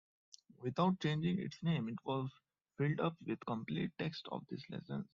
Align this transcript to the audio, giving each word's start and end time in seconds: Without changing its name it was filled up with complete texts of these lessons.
Without 0.63 0.99
changing 0.99 1.37
its 1.37 1.61
name 1.61 1.87
it 1.87 2.03
was 2.03 2.31
filled 2.75 2.99
up 2.99 3.15
with 3.23 3.39
complete 3.45 3.91
texts 3.99 4.27
of 4.31 4.43
these 4.49 4.65
lessons. 4.71 5.05